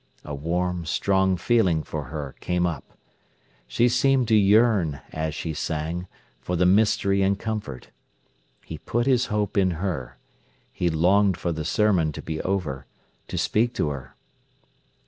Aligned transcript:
A 0.25 0.33
warm, 0.33 0.83
strong 0.87 1.37
feeling 1.37 1.83
for 1.83 2.05
her 2.05 2.33
came 2.39 2.65
up. 2.65 2.97
She 3.67 3.87
seemed 3.87 4.27
to 4.29 4.35
yearn, 4.35 4.99
as 5.11 5.35
she 5.35 5.53
sang, 5.53 6.07
for 6.39 6.55
the 6.55 6.65
mystery 6.65 7.21
and 7.21 7.37
comfort. 7.37 7.91
He 8.65 8.79
put 8.79 9.05
his 9.05 9.27
hope 9.27 9.57
in 9.59 9.69
her. 9.85 10.17
He 10.73 10.89
longed 10.89 11.37
for 11.37 11.51
the 11.51 11.63
sermon 11.65 12.11
to 12.13 12.21
be 12.23 12.41
over, 12.41 12.87
to 13.27 13.37
speak 13.37 13.75
to 13.75 13.89
her. 13.89 14.15